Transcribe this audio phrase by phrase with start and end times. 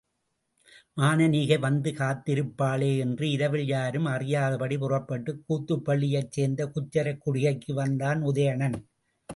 [0.97, 8.77] மானனீகை வந்து காத்திருப்பாளே என்று இரவில் யாரும் அறியாதபடி புறப்பட்டுக் கூத்தப்பள்ளியைச் சேர்ந்த குச்சரக் குடிகைக்கு வந்தான் உதயணன்.